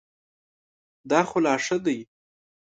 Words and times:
دا 1.09 1.19
خو 1.29 1.37
لا 1.45 1.55
ښه 1.65 1.77
دی. 1.85 1.99